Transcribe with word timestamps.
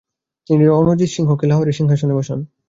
তিনি 0.49 0.63
রণজিৎ 0.65 1.09
সিংকে 1.09 1.45
লাহোরের 1.47 1.77
সিংহাসনে 1.77 2.13
বসান। 2.13 2.39